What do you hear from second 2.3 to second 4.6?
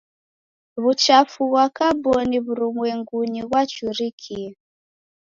w'urumwengunyi ghwachurikie.